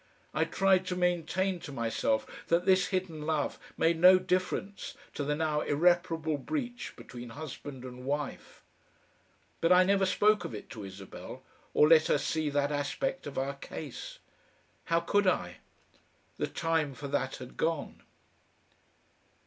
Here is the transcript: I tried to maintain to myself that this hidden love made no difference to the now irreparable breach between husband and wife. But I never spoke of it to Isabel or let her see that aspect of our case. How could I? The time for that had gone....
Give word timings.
I 0.33 0.45
tried 0.45 0.87
to 0.87 0.95
maintain 0.95 1.59
to 1.59 1.71
myself 1.71 2.25
that 2.47 2.65
this 2.65 2.87
hidden 2.87 3.21
love 3.21 3.59
made 3.77 3.99
no 3.99 4.17
difference 4.17 4.95
to 5.13 5.23
the 5.23 5.35
now 5.35 5.61
irreparable 5.61 6.39
breach 6.39 6.95
between 6.95 7.29
husband 7.29 7.85
and 7.85 8.03
wife. 8.03 8.63
But 9.61 9.71
I 9.71 9.83
never 9.83 10.07
spoke 10.07 10.43
of 10.43 10.55
it 10.55 10.71
to 10.71 10.83
Isabel 10.83 11.43
or 11.75 11.87
let 11.87 12.07
her 12.07 12.17
see 12.17 12.49
that 12.49 12.71
aspect 12.71 13.27
of 13.27 13.37
our 13.37 13.53
case. 13.53 14.17
How 14.85 15.01
could 15.01 15.27
I? 15.27 15.57
The 16.37 16.47
time 16.47 16.95
for 16.95 17.07
that 17.09 17.35
had 17.35 17.55
gone.... 17.55 18.01